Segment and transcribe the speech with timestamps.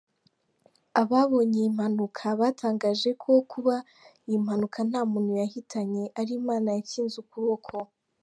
[1.01, 3.75] Ababonye iyi mpanuka batangaje ko kuba
[4.27, 7.75] iyi mpanuka ntamuntu yahitanye ari Imana yakinze ukuboko.